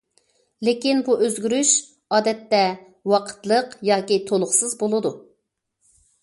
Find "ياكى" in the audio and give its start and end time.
3.91-4.19